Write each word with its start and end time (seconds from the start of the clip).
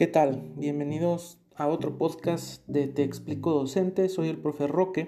¿Qué 0.00 0.06
tal? 0.06 0.54
Bienvenidos 0.56 1.36
a 1.56 1.66
otro 1.66 1.98
podcast 1.98 2.66
de 2.66 2.88
Te 2.88 3.02
Explico 3.02 3.52
Docente. 3.52 4.08
Soy 4.08 4.30
el 4.30 4.38
profe 4.38 4.66
Roque 4.66 5.06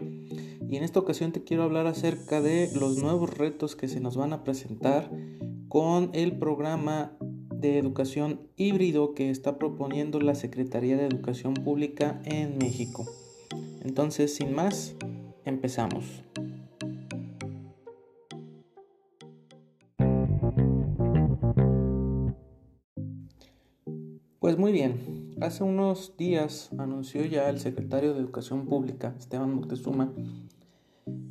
y 0.68 0.76
en 0.76 0.82
esta 0.82 1.00
ocasión 1.00 1.32
te 1.32 1.42
quiero 1.42 1.62
hablar 1.62 1.86
acerca 1.86 2.42
de 2.42 2.68
los 2.78 2.98
nuevos 2.98 3.38
retos 3.38 3.74
que 3.74 3.88
se 3.88 4.00
nos 4.00 4.18
van 4.18 4.34
a 4.34 4.44
presentar 4.44 5.10
con 5.70 6.10
el 6.12 6.36
programa 6.36 7.16
de 7.54 7.78
educación 7.78 8.42
híbrido 8.56 9.14
que 9.14 9.30
está 9.30 9.56
proponiendo 9.56 10.20
la 10.20 10.34
Secretaría 10.34 10.98
de 10.98 11.06
Educación 11.06 11.54
Pública 11.54 12.20
en 12.26 12.58
México. 12.58 13.06
Entonces, 13.82 14.34
sin 14.34 14.54
más, 14.54 14.94
empezamos. 15.46 16.04
Hace 25.42 25.64
unos 25.64 26.16
días 26.16 26.70
anunció 26.78 27.24
ya 27.24 27.48
el 27.48 27.58
secretario 27.58 28.14
de 28.14 28.20
Educación 28.20 28.66
Pública, 28.66 29.14
Esteban 29.18 29.54
Moctezuma, 29.54 30.12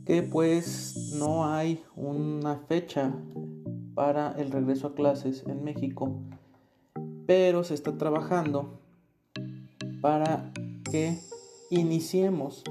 que 0.06 0.22
pues 0.22 1.14
no 1.16 1.46
hay 1.46 1.82
una 1.96 2.58
fecha 2.58 3.14
para 3.94 4.34
el 4.34 4.52
regreso 4.52 4.88
a 4.88 4.96
clases 4.96 5.46
en 5.48 5.64
México, 5.64 6.12
pero 7.26 7.64
se 7.64 7.74
está 7.74 7.98
trabajando 7.98 8.80
para 10.02 10.52
que 10.90 11.18
iniciemos 11.70 12.64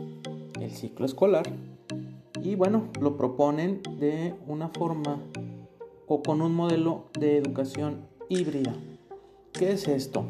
el 0.60 0.70
ciclo 0.72 1.06
escolar 1.06 1.44
y 2.42 2.54
bueno, 2.54 2.88
lo 3.00 3.16
proponen 3.16 3.80
de 3.98 4.34
una 4.46 4.68
forma 4.68 5.18
o 6.06 6.22
con 6.22 6.42
un 6.42 6.54
modelo 6.54 7.06
de 7.18 7.38
educación 7.38 8.06
híbrida. 8.28 8.74
¿Qué 9.52 9.72
es 9.72 9.88
esto? 9.88 10.24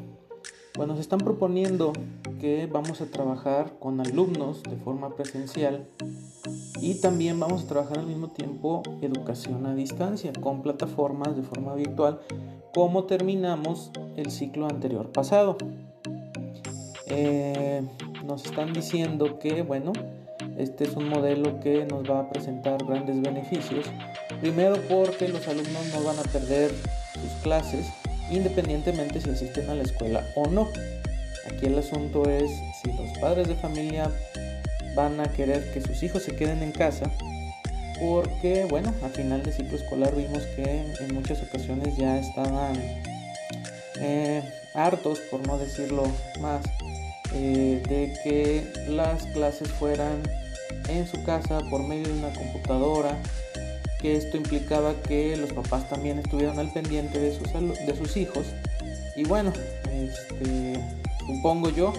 Bueno, 0.76 0.94
se 0.94 1.00
están 1.02 1.18
proponiendo 1.18 1.92
que 2.40 2.66
vamos 2.66 3.00
a 3.00 3.06
trabajar 3.06 3.72
con 3.78 4.00
alumnos 4.00 4.62
de 4.62 4.76
forma 4.76 5.14
presencial 5.14 5.86
y 6.80 7.00
también 7.00 7.38
vamos 7.38 7.64
a 7.64 7.66
trabajar 7.66 7.98
al 7.98 8.06
mismo 8.06 8.28
tiempo 8.28 8.82
educación 9.02 9.66
a 9.66 9.74
distancia 9.74 10.32
con 10.40 10.62
plataformas 10.62 11.36
de 11.36 11.42
forma 11.42 11.74
virtual 11.74 12.20
como 12.72 13.04
terminamos 13.04 13.90
el 14.16 14.30
ciclo 14.30 14.66
anterior 14.66 15.10
pasado. 15.10 15.58
Eh, 17.06 17.82
nos 18.24 18.46
están 18.46 18.72
diciendo 18.72 19.38
que, 19.40 19.62
bueno, 19.62 19.92
este 20.56 20.84
es 20.84 20.94
un 20.94 21.08
modelo 21.08 21.58
que 21.60 21.84
nos 21.84 22.08
va 22.08 22.20
a 22.20 22.30
presentar 22.30 22.84
grandes 22.84 23.20
beneficios. 23.20 23.86
Primero 24.40 24.76
porque 24.88 25.28
los 25.28 25.46
alumnos 25.48 25.92
no 25.92 26.04
van 26.04 26.18
a 26.18 26.22
perder 26.22 26.70
sus 27.14 27.42
clases 27.42 27.86
independientemente 28.30 29.20
si 29.20 29.30
asisten 29.30 29.68
a 29.70 29.74
la 29.74 29.82
escuela 29.82 30.26
o 30.34 30.46
no. 30.46 30.68
Aquí 31.46 31.66
el 31.66 31.78
asunto 31.78 32.28
es 32.28 32.50
si 32.82 32.92
los 32.92 33.18
padres 33.18 33.48
de 33.48 33.54
familia 33.54 34.10
van 34.94 35.20
a 35.20 35.24
querer 35.32 35.72
que 35.72 35.80
sus 35.80 36.02
hijos 36.02 36.22
se 36.22 36.34
queden 36.34 36.62
en 36.62 36.72
casa 36.72 37.10
porque 38.00 38.64
bueno, 38.68 38.94
a 39.04 39.08
final 39.08 39.42
de 39.42 39.52
ciclo 39.52 39.76
escolar 39.76 40.14
vimos 40.16 40.42
que 40.56 40.86
en 41.00 41.14
muchas 41.14 41.42
ocasiones 41.42 41.96
ya 41.96 42.18
estaban 42.18 42.74
eh, 44.00 44.42
hartos, 44.74 45.20
por 45.30 45.46
no 45.46 45.58
decirlo 45.58 46.04
más, 46.40 46.62
eh, 47.34 47.82
de 47.88 48.14
que 48.24 48.66
las 48.88 49.24
clases 49.26 49.68
fueran 49.68 50.22
en 50.88 51.06
su 51.06 51.22
casa 51.24 51.60
por 51.68 51.82
medio 51.82 52.08
de 52.08 52.14
una 52.14 52.32
computadora, 52.32 53.18
que 54.00 54.16
esto 54.16 54.36
implicaba 54.36 54.94
que 55.02 55.36
los 55.36 55.52
papás 55.52 55.88
también 55.88 56.18
estuvieran 56.18 56.58
al 56.58 56.72
pendiente 56.72 57.18
de 57.18 57.32
sus, 57.32 57.52
de 57.52 57.96
sus 57.96 58.16
hijos. 58.16 58.46
Y 59.16 59.24
bueno, 59.24 59.52
este, 59.92 60.80
supongo 61.26 61.70
yo, 61.70 61.92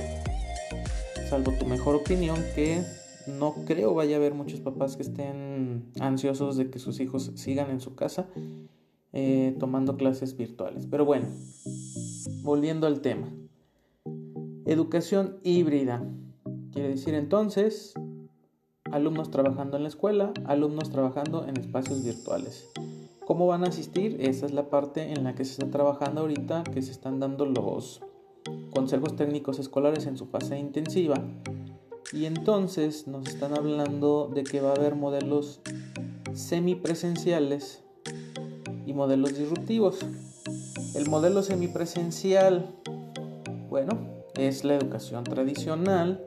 salvo 1.30 1.52
tu 1.54 1.66
mejor 1.66 1.96
opinión, 1.96 2.38
que 2.56 2.84
no 3.28 3.54
creo 3.66 3.94
vaya 3.94 4.16
a 4.16 4.20
haber 4.20 4.34
muchos 4.34 4.60
papás 4.62 4.96
que 4.96 5.04
estén 5.04 5.92
ansiosos 6.00 6.58
de 6.58 6.70
que 6.70 6.80
sus 6.80 7.00
hijos 7.00 7.32
sigan 7.36 7.70
en 7.70 7.80
su 7.80 7.96
casa 7.96 8.28
eh, 9.14 9.56
tomando 9.60 9.98
clases 9.98 10.38
virtuales. 10.38 10.88
Pero 10.90 11.06
bueno, 11.06 11.28
volviendo 12.44 12.88
al 12.88 13.02
tema. 13.02 13.28
Educación 14.66 15.38
híbrida. 15.44 16.04
Quiere 16.72 16.90
decir 16.90 17.14
entonces 17.14 17.94
alumnos 18.92 19.32
trabajando 19.32 19.78
en 19.78 19.84
la 19.84 19.90
escuela, 19.90 20.32
alumnos 20.46 20.90
trabajando 20.90 21.46
en 21.48 21.58
espacios 21.58 22.04
virtuales. 22.04 22.70
¿Cómo 23.26 23.48
van 23.48 23.64
a 23.64 23.68
asistir? 23.68 24.18
Esa 24.20 24.46
es 24.46 24.54
la 24.54 24.70
parte 24.70 25.14
en 25.14 25.24
la 25.24 25.36
que 25.36 25.46
se 25.46 25.54
está 25.54 25.70
trabajando 25.70 26.22
ahorita, 26.22 26.64
que 26.64 26.82
se 26.82 26.92
están 26.92 27.20
dando 27.20 27.46
los 27.46 28.02
consejos 28.74 29.16
técnicos 29.16 29.60
escolares 29.60 30.06
en 30.06 30.18
su 30.18 30.26
fase 30.26 30.58
intensiva. 30.58 31.16
Y 32.12 32.26
entonces 32.26 33.08
nos 33.08 33.28
están 33.28 33.58
hablando 33.58 34.30
de 34.34 34.44
que 34.44 34.60
va 34.60 34.72
a 34.72 34.76
haber 34.76 34.96
modelos 34.96 35.62
semipresenciales 36.34 37.84
y 38.86 38.94
modelos 38.94 39.38
disruptivos. 39.38 40.00
El 40.94 41.10
modelo 41.10 41.42
semipresencial, 41.42 42.76
bueno, 43.70 43.94
es 44.36 44.66
la 44.66 44.76
educación 44.76 45.24
tradicional 45.24 46.26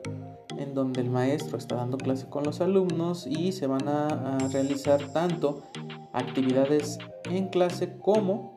en 0.57 0.73
donde 0.73 1.01
el 1.01 1.09
maestro 1.09 1.57
está 1.57 1.75
dando 1.75 1.97
clase 1.97 2.27
con 2.27 2.43
los 2.43 2.61
alumnos 2.61 3.27
y 3.27 3.51
se 3.51 3.67
van 3.67 3.87
a, 3.87 4.37
realizar 4.51 5.01
tanto 5.11 5.63
actividades 6.13 6.97
en 7.29 7.49
clase 7.49 7.97
como 7.99 8.55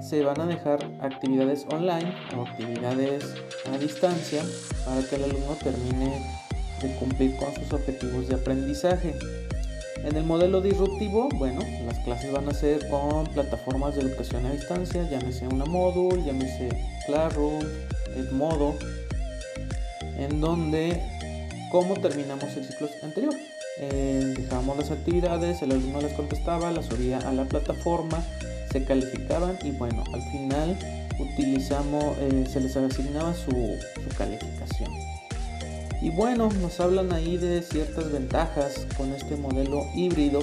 se 0.00 0.22
van 0.22 0.40
a 0.40 0.46
dejar 0.46 0.78
actividades 1.00 1.66
online 1.70 2.14
o 2.36 2.42
actividades 2.42 3.34
a 3.72 3.78
distancia 3.78 4.42
para 4.84 5.02
que 5.02 5.16
el 5.16 5.24
alumno 5.24 5.56
termine 5.62 6.22
de 6.82 6.94
cumplir 6.96 7.36
con 7.36 7.52
sus 7.54 7.72
objetivos 7.72 8.28
de 8.28 8.34
aprendizaje. 8.34 9.14
En 10.04 10.14
el 10.14 10.24
modelo 10.24 10.60
disruptivo, 10.60 11.28
bueno, 11.36 11.60
las 11.86 11.98
clases 12.00 12.30
van 12.30 12.48
a 12.48 12.54
ser 12.54 12.88
con 12.88 13.24
plataformas 13.26 13.96
de 13.96 14.02
educación 14.02 14.46
a 14.46 14.52
distancia, 14.52 15.08
llámese 15.10 15.48
una 15.48 15.64
módulo, 15.64 16.24
llámese 16.24 16.68
Classroom, 17.06 17.64
modo 18.32 18.74
en 20.18 20.40
donde 20.40 21.00
como 21.76 21.94
terminamos 21.94 22.56
el 22.56 22.64
ciclo 22.64 22.88
anterior. 23.02 23.34
Eh, 23.78 24.32
dejamos 24.34 24.78
las 24.78 24.90
actividades 24.90 25.60
el 25.60 25.72
alumno 25.72 26.00
las 26.00 26.14
contestaba 26.14 26.70
las 26.70 26.86
subía 26.86 27.18
a 27.18 27.32
la 27.32 27.44
plataforma 27.44 28.24
se 28.72 28.82
calificaban 28.82 29.58
y 29.62 29.72
bueno 29.72 30.02
al 30.14 30.22
final 30.30 30.78
utilizamos 31.18 32.16
eh, 32.18 32.46
se 32.50 32.60
les 32.60 32.74
asignaba 32.78 33.34
su, 33.34 33.50
su 33.50 34.16
calificación. 34.16 34.90
Y 36.00 36.08
bueno 36.08 36.48
nos 36.62 36.80
hablan 36.80 37.12
ahí 37.12 37.36
de 37.36 37.60
ciertas 37.60 38.10
ventajas 38.10 38.86
con 38.96 39.12
este 39.12 39.36
modelo 39.36 39.84
híbrido 39.94 40.40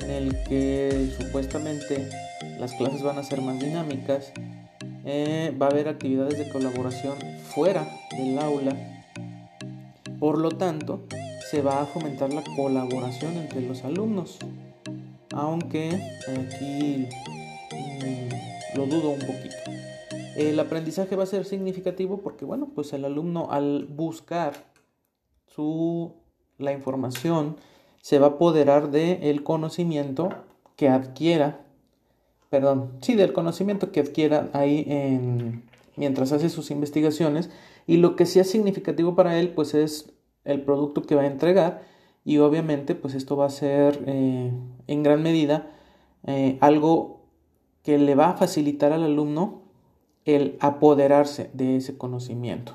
en 0.00 0.10
el 0.10 0.42
que 0.44 1.10
supuestamente 1.20 2.08
las 2.58 2.72
clases 2.72 3.02
van 3.02 3.18
a 3.18 3.22
ser 3.22 3.42
más 3.42 3.60
dinámicas. 3.60 4.32
Eh, 5.04 5.54
va 5.60 5.66
a 5.66 5.70
haber 5.70 5.88
actividades 5.88 6.38
de 6.38 6.48
colaboración 6.48 7.16
fuera 7.54 7.86
del 8.16 8.38
aula. 8.38 8.95
Por 10.18 10.38
lo 10.38 10.50
tanto, 10.50 11.04
se 11.50 11.62
va 11.62 11.82
a 11.82 11.86
fomentar 11.86 12.32
la 12.32 12.42
colaboración 12.56 13.34
entre 13.34 13.60
los 13.62 13.84
alumnos. 13.84 14.38
Aunque 15.32 15.88
aquí 16.28 17.08
mm, 17.72 18.76
lo 18.76 18.86
dudo 18.86 19.10
un 19.10 19.20
poquito. 19.20 19.56
El 20.36 20.58
aprendizaje 20.60 21.16
va 21.16 21.22
a 21.22 21.26
ser 21.26 21.44
significativo 21.44 22.18
porque, 22.18 22.44
bueno, 22.44 22.68
pues 22.74 22.92
el 22.92 23.04
alumno 23.04 23.48
al 23.50 23.86
buscar 23.86 24.52
su, 25.46 26.14
la 26.58 26.72
información 26.72 27.56
se 28.00 28.18
va 28.18 28.26
a 28.26 28.30
apoderar 28.30 28.90
del 28.90 29.42
conocimiento 29.42 30.30
que 30.76 30.88
adquiera 30.88 31.66
perdón, 32.50 32.92
sí, 33.00 33.14
del 33.14 33.32
conocimiento 33.32 33.92
que 33.92 34.00
adquiera 34.00 34.48
ahí 34.52 34.84
en, 34.86 35.64
mientras 35.96 36.32
hace 36.32 36.48
sus 36.48 36.70
investigaciones 36.70 37.50
y 37.86 37.98
lo 37.98 38.16
que 38.16 38.26
sea 38.26 38.44
significativo 38.44 39.14
para 39.14 39.38
él 39.38 39.50
pues 39.50 39.74
es 39.74 40.12
el 40.44 40.62
producto 40.62 41.02
que 41.02 41.14
va 41.14 41.22
a 41.22 41.26
entregar 41.26 41.82
y 42.24 42.38
obviamente 42.38 42.94
pues 42.94 43.14
esto 43.14 43.36
va 43.36 43.46
a 43.46 43.50
ser 43.50 44.02
eh, 44.06 44.52
en 44.86 45.02
gran 45.02 45.22
medida 45.22 45.70
eh, 46.26 46.58
algo 46.60 47.20
que 47.82 47.98
le 47.98 48.14
va 48.14 48.30
a 48.30 48.36
facilitar 48.36 48.92
al 48.92 49.04
alumno 49.04 49.62
el 50.24 50.56
apoderarse 50.60 51.50
de 51.52 51.76
ese 51.76 51.96
conocimiento. 51.96 52.74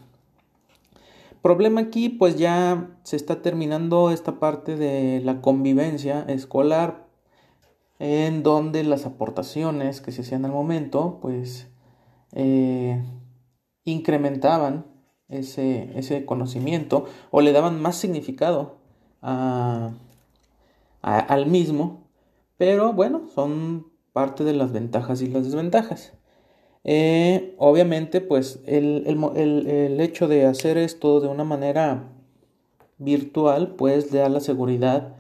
Problema 1.42 1.81
aquí 1.81 2.08
pues 2.08 2.38
ya 2.38 2.90
se 3.04 3.16
está 3.18 3.42
terminando 3.42 4.12
esta 4.12 4.40
parte 4.40 4.78
de 4.78 5.22
la 5.22 5.42
convivencia 5.42 6.24
escolar 6.28 7.08
en 8.00 8.42
donde 8.42 8.84
las 8.84 9.06
aportaciones 9.06 10.02
que 10.02 10.12
se 10.12 10.22
hacían 10.22 10.46
al 10.46 10.52
momento, 10.52 11.19
pues 11.22 11.68
eh, 12.31 13.04
incrementaban 13.84 14.86
ese, 15.31 15.98
ese, 15.98 16.25
conocimiento 16.25 17.06
o 17.31 17.42
le 17.42 17.51
daban 17.51 17.81
más 17.81 17.95
significado 17.95 18.75
al 19.22 19.95
mismo, 21.48 22.04
pero 22.57 22.94
bueno, 22.94 23.24
son 23.33 23.88
parte 24.13 24.44
de 24.44 24.54
las 24.54 24.72
ventajas 24.72 25.22
y 25.22 25.28
las 25.28 25.45
desventajas. 25.45 26.13
Eh, 26.83 27.56
obviamente, 27.57 28.22
pues 28.22 28.62
el, 28.66 29.04
el, 29.07 30.00
hecho 30.00 30.28
de 30.28 30.45
hacer 30.45 30.78
esto 30.78 31.19
de 31.19 31.28
una 31.28 31.44
manera 31.44 32.10
virtual, 32.98 33.75
pues 33.75 34.12
le 34.12 34.19
da 34.19 34.30
la 34.30 34.39
seguridad 34.39 35.16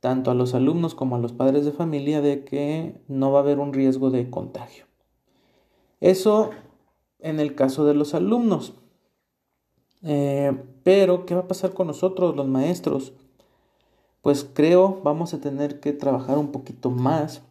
tanto 0.00 0.30
a 0.30 0.34
los 0.34 0.54
alumnos 0.54 0.94
como 0.94 1.16
a 1.16 1.18
los 1.18 1.32
padres 1.32 1.64
de 1.64 1.72
familia 1.72 2.20
de 2.20 2.44
que 2.44 3.00
no 3.08 3.32
va 3.32 3.38
a 3.38 3.42
haber 3.42 3.58
un 3.58 3.72
riesgo 3.72 4.10
de 4.10 4.28
contagio. 4.28 4.84
Eso 6.00 6.50
en 7.20 7.40
el 7.40 7.54
caso 7.54 7.86
de 7.86 7.94
los 7.94 8.14
alumnos. 8.14 8.74
Eh, 10.04 10.52
pero, 10.82 11.24
¿qué 11.24 11.34
va 11.34 11.42
a 11.42 11.48
pasar 11.48 11.72
con 11.72 11.86
nosotros, 11.86 12.36
los 12.36 12.46
maestros? 12.46 13.14
Pues 14.20 14.48
creo 14.52 15.00
vamos 15.02 15.34
a 15.34 15.40
tener 15.40 15.80
que 15.80 15.92
trabajar 15.92 16.38
un 16.38 16.52
poquito 16.52 16.90
más, 16.90 17.42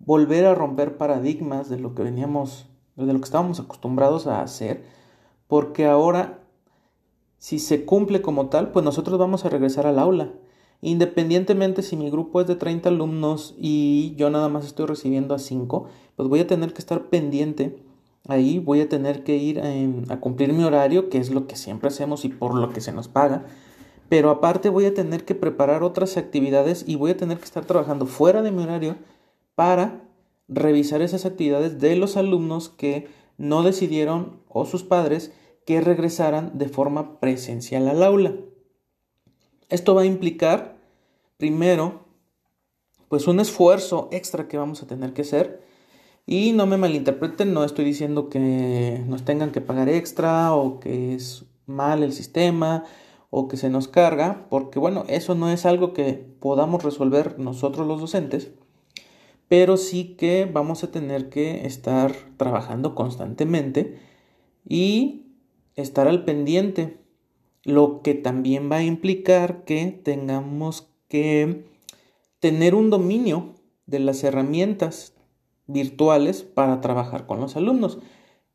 volver 0.00 0.44
a 0.46 0.54
romper 0.54 0.96
paradigmas 0.96 1.68
de 1.68 1.78
lo 1.78 1.94
que 1.94 2.02
veníamos, 2.02 2.66
de 2.96 3.12
lo 3.12 3.18
que 3.18 3.24
estábamos 3.24 3.60
acostumbrados 3.60 4.26
a 4.26 4.42
hacer, 4.42 4.84
porque 5.46 5.86
ahora, 5.86 6.40
si 7.38 7.58
se 7.58 7.84
cumple 7.84 8.22
como 8.22 8.48
tal, 8.48 8.72
pues 8.72 8.84
nosotros 8.84 9.18
vamos 9.18 9.44
a 9.44 9.48
regresar 9.48 9.86
al 9.86 9.98
aula. 9.98 10.32
Independientemente 10.80 11.82
si 11.82 11.96
mi 11.96 12.10
grupo 12.10 12.40
es 12.40 12.46
de 12.46 12.54
30 12.56 12.88
alumnos 12.88 13.54
y 13.58 14.14
yo 14.16 14.30
nada 14.30 14.48
más 14.48 14.64
estoy 14.66 14.86
recibiendo 14.86 15.34
a 15.34 15.38
5, 15.38 15.86
pues 16.16 16.28
voy 16.28 16.40
a 16.40 16.46
tener 16.46 16.72
que 16.72 16.78
estar 16.78 17.08
pendiente 17.08 17.82
ahí 18.28 18.58
voy 18.60 18.82
a 18.82 18.88
tener 18.88 19.24
que 19.24 19.36
ir 19.36 19.60
a, 19.60 20.20
cumplir 20.20 20.52
mi 20.52 20.62
horario, 20.62 21.08
que 21.08 21.18
es 21.18 21.30
lo 21.30 21.48
que 21.48 21.56
siempre 21.56 21.88
hacemos 21.88 22.24
y 22.24 22.28
por 22.28 22.54
lo 22.54 22.70
que 22.70 22.80
se 22.80 22.92
nos 22.92 23.08
paga. 23.08 23.46
Pero 24.08 24.30
aparte 24.30 24.68
voy 24.68 24.84
a 24.84 24.94
tener 24.94 25.24
que 25.24 25.34
preparar 25.34 25.82
otras 25.82 26.16
actividades 26.16 26.84
y 26.86 26.94
voy 26.94 27.10
a 27.10 27.16
tener 27.16 27.38
que 27.38 27.44
estar 27.44 27.64
trabajando 27.64 28.06
fuera 28.06 28.42
de 28.42 28.52
mi 28.52 28.62
horario 28.62 28.96
para 29.54 30.02
revisar 30.46 31.02
esas 31.02 31.24
actividades 31.24 31.80
de 31.80 31.96
los 31.96 32.16
alumnos 32.16 32.68
que 32.68 33.08
no 33.38 33.62
decidieron 33.62 34.40
o 34.48 34.66
sus 34.66 34.84
padres 34.84 35.32
que 35.66 35.80
regresaran 35.80 36.56
de 36.56 36.68
forma 36.68 37.20
presencial 37.20 37.88
al 37.88 38.02
aula. 38.02 38.34
Esto 39.68 39.94
va 39.94 40.02
a 40.02 40.06
implicar, 40.06 40.76
primero, 41.36 42.06
pues 43.08 43.26
un 43.26 43.40
esfuerzo 43.40 44.08
extra 44.12 44.48
que 44.48 44.58
vamos 44.58 44.82
a 44.82 44.86
tener 44.86 45.12
que 45.12 45.22
hacer 45.22 45.67
y 46.30 46.52
no 46.52 46.66
me 46.66 46.76
malinterpreten, 46.76 47.54
no 47.54 47.64
estoy 47.64 47.86
diciendo 47.86 48.28
que 48.28 49.02
nos 49.06 49.24
tengan 49.24 49.50
que 49.50 49.62
pagar 49.62 49.88
extra 49.88 50.54
o 50.54 50.78
que 50.78 51.14
es 51.14 51.46
mal 51.64 52.02
el 52.02 52.12
sistema 52.12 52.84
o 53.30 53.48
que 53.48 53.56
se 53.56 53.70
nos 53.70 53.88
carga, 53.88 54.46
porque 54.50 54.78
bueno, 54.78 55.04
eso 55.08 55.34
no 55.34 55.48
es 55.48 55.64
algo 55.64 55.94
que 55.94 56.12
podamos 56.38 56.84
resolver 56.84 57.38
nosotros 57.38 57.86
los 57.86 58.02
docentes, 58.02 58.50
pero 59.48 59.78
sí 59.78 60.16
que 60.18 60.44
vamos 60.44 60.84
a 60.84 60.90
tener 60.90 61.30
que 61.30 61.64
estar 61.64 62.12
trabajando 62.36 62.94
constantemente 62.94 63.98
y 64.68 65.32
estar 65.76 66.08
al 66.08 66.26
pendiente, 66.26 66.98
lo 67.64 68.02
que 68.02 68.12
también 68.12 68.70
va 68.70 68.76
a 68.76 68.84
implicar 68.84 69.64
que 69.64 69.98
tengamos 70.04 70.90
que 71.08 71.64
tener 72.38 72.74
un 72.74 72.90
dominio 72.90 73.54
de 73.86 74.00
las 74.00 74.22
herramientas 74.24 75.14
virtuales 75.68 76.42
para 76.42 76.80
trabajar 76.80 77.26
con 77.26 77.38
los 77.38 77.54
alumnos, 77.54 77.98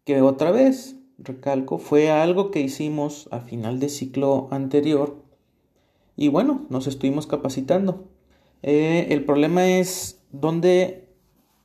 que 0.03 0.21
otra 0.21 0.51
vez, 0.51 0.97
recalco, 1.17 1.77
fue 1.77 2.11
algo 2.11 2.51
que 2.51 2.59
hicimos 2.59 3.29
a 3.31 3.39
final 3.39 3.79
de 3.79 3.87
ciclo 3.87 4.49
anterior 4.51 5.23
y 6.15 6.27
bueno, 6.27 6.65
nos 6.69 6.87
estuvimos 6.87 7.27
capacitando. 7.27 8.03
Eh, 8.61 9.07
el 9.09 9.25
problema 9.25 9.67
es 9.67 10.21
dónde, 10.31 11.07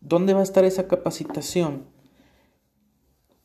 dónde 0.01 0.35
va 0.35 0.41
a 0.41 0.45
estar 0.45 0.65
esa 0.65 0.89
capacitación 0.89 1.85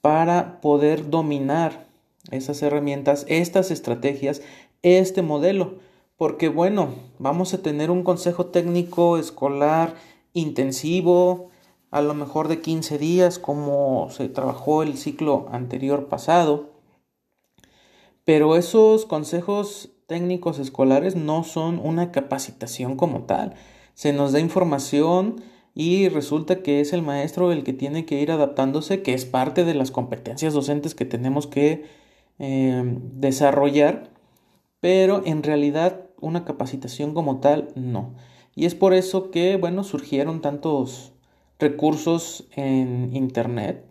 para 0.02 0.62
poder 0.62 1.10
dominar 1.10 1.88
esas 2.32 2.62
herramientas, 2.62 3.26
estas 3.28 3.72
estrategias, 3.72 4.42
este 4.82 5.22
modelo. 5.22 5.80
Porque 6.16 6.48
bueno, 6.48 6.94
vamos 7.20 7.54
a 7.54 7.62
tener 7.62 7.92
un 7.92 8.04
consejo 8.04 8.48
técnico 8.48 9.18
escolar 9.18 9.96
intensivo, 10.34 11.50
a 11.94 12.02
lo 12.02 12.16
mejor 12.16 12.48
de 12.48 12.60
15 12.60 12.98
días 12.98 13.38
como 13.38 14.10
se 14.10 14.28
trabajó 14.28 14.82
el 14.82 14.98
ciclo 14.98 15.46
anterior 15.52 16.08
pasado. 16.08 16.72
Pero 18.26 18.56
esos 18.56 19.06
consejos 19.06 19.92
técnicos 20.08 20.58
escolares 20.58 21.16
no 21.16 21.44
son 21.44 21.78
una 21.78 22.12
capacitación 22.12 22.98
como 22.98 23.26
tal. 23.26 23.54
Se 23.94 24.12
nos 24.12 24.32
da 24.32 24.40
información 24.40 25.44
y 25.76 26.10
resulta 26.10 26.64
que 26.64 26.82
es 26.82 26.94
el 26.94 27.04
maestro 27.04 27.52
el 27.52 27.64
que 27.64 27.74
tiene 27.74 28.08
que 28.08 28.20
ir 28.20 28.32
adaptándose, 28.32 29.04
que 29.04 29.14
es 29.14 29.26
parte 29.26 29.64
de 29.64 29.76
las 29.76 29.92
competencias 29.92 30.56
docentes 30.56 30.96
que 30.96 31.06
tenemos 31.06 31.46
que 31.46 31.86
eh, 32.40 32.84
desarrollar, 33.14 34.10
pero 34.80 35.22
en 35.26 35.44
realidad 35.44 36.02
una 36.20 36.44
capacitación 36.44 37.14
como 37.14 37.40
tal 37.40 37.70
no. 37.76 38.16
Y 38.56 38.66
es 38.66 38.74
por 38.74 38.96
eso 38.96 39.30
que, 39.30 39.58
bueno, 39.58 39.84
surgieron 39.84 40.42
tantos 40.42 41.13
recursos 41.64 42.46
en 42.56 43.16
Internet, 43.16 43.84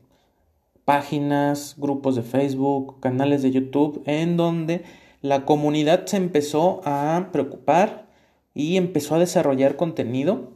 páginas, 0.85 1.75
grupos 1.79 2.15
de 2.17 2.23
Facebook, 2.23 3.01
canales 3.01 3.43
de 3.43 3.51
YouTube, 3.51 4.03
en 4.07 4.37
donde 4.37 4.85
la 5.23 5.45
comunidad 5.45 6.07
se 6.07 6.19
empezó 6.19 6.83
a 6.85 7.31
preocupar 7.33 8.09
y 8.55 8.77
empezó 8.77 9.15
a 9.15 9.19
desarrollar 9.19 9.77
contenido. 9.77 10.53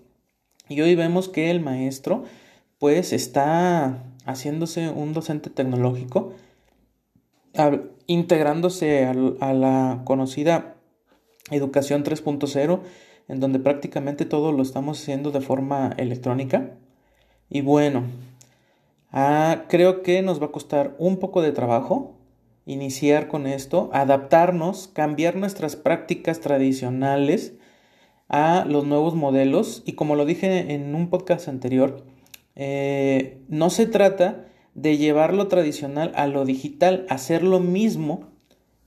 Y 0.68 0.80
hoy 0.80 0.94
vemos 0.94 1.28
que 1.28 1.50
el 1.50 1.60
maestro 1.60 2.24
pues 2.78 3.12
está 3.12 4.04
haciéndose 4.26 4.90
un 4.90 5.12
docente 5.12 5.48
tecnológico, 5.48 6.34
integrándose 8.06 9.06
a 9.06 9.52
la 9.54 10.02
conocida 10.04 10.76
educación 11.50 12.04
3.0, 12.04 12.80
en 13.28 13.40
donde 13.40 13.58
prácticamente 13.58 14.24
todo 14.26 14.52
lo 14.52 14.62
estamos 14.62 15.00
haciendo 15.00 15.30
de 15.30 15.40
forma 15.40 15.94
electrónica. 15.96 16.76
Y 17.48 17.60
bueno, 17.60 18.04
ah, 19.12 19.64
creo 19.68 20.02
que 20.02 20.22
nos 20.22 20.40
va 20.40 20.46
a 20.46 20.52
costar 20.52 20.94
un 20.98 21.18
poco 21.18 21.42
de 21.42 21.52
trabajo 21.52 22.16
iniciar 22.66 23.28
con 23.28 23.46
esto, 23.46 23.88
adaptarnos, 23.92 24.88
cambiar 24.88 25.36
nuestras 25.36 25.76
prácticas 25.76 26.40
tradicionales 26.40 27.54
a 28.28 28.64
los 28.66 28.84
nuevos 28.84 29.14
modelos. 29.14 29.82
Y 29.86 29.92
como 29.92 30.16
lo 30.16 30.26
dije 30.26 30.74
en 30.74 30.94
un 30.94 31.08
podcast 31.08 31.48
anterior, 31.48 32.04
eh, 32.56 33.40
no 33.48 33.70
se 33.70 33.86
trata 33.86 34.46
de 34.74 34.98
llevar 34.98 35.32
lo 35.32 35.46
tradicional 35.46 36.12
a 36.16 36.26
lo 36.26 36.44
digital, 36.44 37.06
hacer 37.08 37.42
lo 37.42 37.60
mismo 37.60 38.26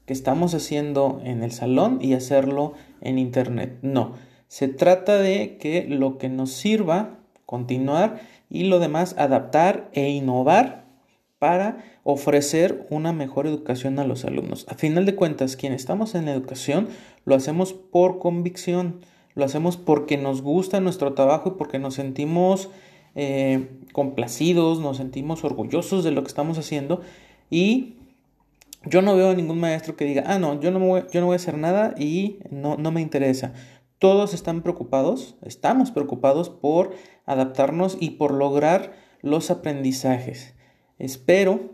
que 0.06 0.14
estamos 0.14 0.54
haciendo 0.54 1.22
en 1.24 1.42
el 1.42 1.52
salón 1.52 2.00
y 2.02 2.14
hacerlo 2.14 2.74
en 3.00 3.18
internet. 3.18 3.78
No, 3.82 4.14
se 4.48 4.68
trata 4.68 5.18
de 5.18 5.58
que 5.58 5.86
lo 5.88 6.18
que 6.18 6.30
nos 6.30 6.52
sirva 6.52 7.20
continuar 7.50 8.22
y 8.48 8.66
lo 8.66 8.78
demás 8.78 9.16
adaptar 9.18 9.90
e 9.94 10.08
innovar 10.10 10.86
para 11.40 11.84
ofrecer 12.04 12.86
una 12.92 13.12
mejor 13.12 13.48
educación 13.48 13.98
a 13.98 14.04
los 14.04 14.24
alumnos. 14.24 14.68
A 14.70 14.76
final 14.76 15.08
de 15.08 15.16
cuentas, 15.16 15.56
quienes 15.56 15.82
estamos 15.82 16.14
en 16.14 16.26
la 16.26 16.32
educación 16.32 16.90
lo 17.26 17.34
hacemos 17.34 17.74
por 17.74 18.20
convicción, 18.20 19.00
lo 19.34 19.46
hacemos 19.46 19.78
porque 19.78 20.16
nos 20.16 20.44
gusta 20.44 20.80
nuestro 20.80 21.14
trabajo 21.14 21.50
y 21.50 21.58
porque 21.58 21.80
nos 21.80 21.96
sentimos 21.96 22.70
eh, 23.16 23.68
complacidos, 23.94 24.80
nos 24.80 24.98
sentimos 24.98 25.44
orgullosos 25.44 26.04
de 26.04 26.12
lo 26.12 26.22
que 26.22 26.28
estamos 26.28 26.60
haciendo 26.60 27.02
y 27.50 27.96
yo 28.86 29.02
no 29.02 29.16
veo 29.16 29.32
a 29.32 29.34
ningún 29.34 29.60
maestro 29.60 29.96
que 29.96 30.06
diga, 30.06 30.24
ah, 30.28 30.38
no, 30.38 30.62
yo 30.62 30.70
no, 30.70 30.78
voy, 30.78 31.02
yo 31.12 31.20
no 31.20 31.26
voy 31.26 31.34
a 31.34 31.38
hacer 31.38 31.58
nada 31.58 31.96
y 31.98 32.38
no, 32.52 32.78
no 32.78 32.92
me 32.92 33.02
interesa. 33.02 33.54
Todos 34.00 34.34
están 34.34 34.62
preocupados, 34.62 35.36
estamos 35.42 35.92
preocupados 35.92 36.50
por 36.50 36.96
adaptarnos 37.26 37.98
y 38.00 38.12
por 38.12 38.34
lograr 38.34 38.94
los 39.22 39.52
aprendizajes. 39.52 40.56
Espero 40.98 41.72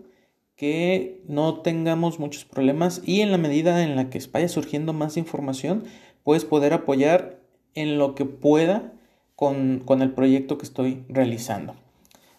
que 0.55 1.24
no 1.27 1.62
tengamos 1.62 2.20
muchos 2.20 2.44
problemas 2.46 3.01
y 3.05 3.22
en 3.22 3.32
la 3.32 3.38
medida 3.38 3.84
en 3.84 3.96
la 3.96 4.10
que 4.10 4.20
vaya 4.32 4.48
surgiendo 4.48 4.91
más 4.91 5.17
información, 5.17 5.84
puedes 6.24 6.46
poder 6.46 6.74
apoyar 6.74 7.39
en 7.75 8.00
lo 8.00 8.15
que 8.15 8.25
pueda 8.25 8.94
con, 9.36 9.84
el 9.88 10.12
proyecto 10.12 10.58
que 10.58 10.65
estoy 10.65 11.05
realizando. 11.10 11.75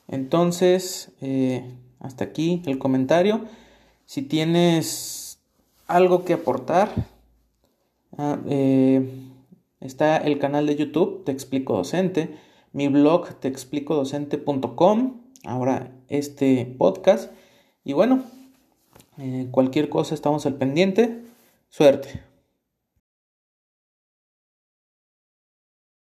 Entonces, 0.08 1.12
eh, 1.20 1.64
hasta 2.00 2.24
aquí 2.24 2.62
el 2.66 2.78
comentario. 2.78 3.44
Si 4.04 4.22
tienes 4.22 5.38
algo 5.86 6.24
que 6.24 6.32
aportar, 6.32 6.90
ah, 8.18 8.38
eh, 8.48 9.15
Está 9.86 10.16
el 10.16 10.40
canal 10.40 10.66
de 10.66 10.74
YouTube 10.74 11.22
Te 11.22 11.30
Explico 11.30 11.76
Docente, 11.76 12.36
mi 12.72 12.88
blog 12.88 13.36
teexplicodocente.com, 13.38 15.20
ahora 15.44 15.92
este 16.08 16.74
podcast. 16.76 17.32
Y 17.84 17.92
bueno, 17.92 18.24
eh, 19.16 19.46
cualquier 19.52 19.88
cosa 19.88 20.16
estamos 20.16 20.44
al 20.44 20.56
pendiente. 20.56 21.22
Suerte. 21.68 22.25